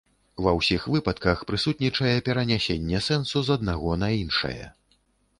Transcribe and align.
Ва 0.43 0.51
ўсіх 0.59 0.85
выпадках 0.93 1.41
прысутнічае 1.49 2.13
перанясенне 2.29 3.01
сэнсу 3.09 3.43
з 3.49 3.57
аднаго 3.59 3.91
на 4.05 4.09
іншае. 4.23 4.63